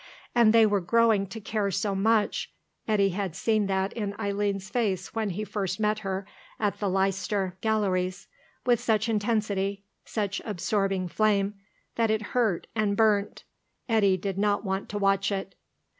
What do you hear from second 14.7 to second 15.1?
to